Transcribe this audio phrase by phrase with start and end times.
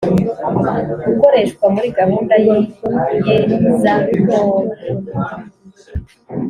[1.07, 2.47] gukoreshwa muri gahunda y
[3.33, 4.83] iyezandonke